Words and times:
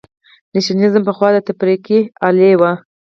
نېشنلېزم 0.55 1.01
پخوا 1.07 1.29
د 1.33 1.37
تفرقې 1.47 1.99
الې 2.27 2.51
وه. 2.59 2.71